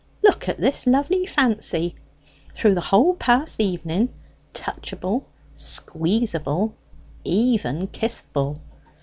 Look 0.23 0.49
at 0.49 0.59
this 0.59 0.87
lovely 0.87 1.27
Fancy! 1.27 1.93
Through 2.55 2.73
the 2.73 2.81
whole 2.81 3.13
past 3.13 3.59
evening 3.61 4.09
touchable, 4.51 5.25
squeezeable 5.53 6.73
even 7.23 7.85
kissable! 7.85 8.59